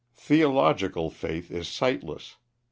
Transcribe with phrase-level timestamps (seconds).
[0.17, 2.37] Theological faith is sightless.